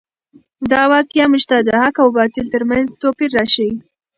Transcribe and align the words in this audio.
دا 0.71 0.81
واقعه 0.93 1.25
موږ 1.31 1.43
ته 1.49 1.57
د 1.67 1.69
حق 1.81 1.95
او 2.03 2.09
باطل 2.17 2.45
تر 2.53 2.61
منځ 2.69 2.87
توپیر 3.01 3.29
راښیي. 3.37 3.73